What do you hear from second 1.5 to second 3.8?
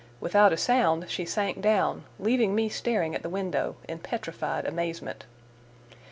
down, leaving me staring at the window